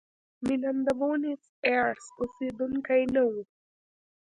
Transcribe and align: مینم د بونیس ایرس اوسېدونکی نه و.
مینم 0.45 0.77
د 0.87 0.89
بونیس 0.99 1.43
ایرس 1.67 2.05
اوسېدونکی 2.19 3.01
نه 3.13 3.23
و. 3.29 3.33